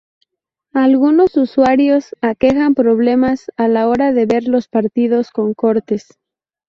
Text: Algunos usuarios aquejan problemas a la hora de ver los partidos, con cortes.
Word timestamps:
Algunos 0.73 1.37
usuarios 1.37 2.15
aquejan 2.21 2.73
problemas 2.73 3.51
a 3.55 3.67
la 3.67 3.87
hora 3.87 4.13
de 4.13 4.25
ver 4.25 4.47
los 4.47 4.67
partidos, 4.67 5.29
con 5.29 5.53
cortes. 5.53 6.17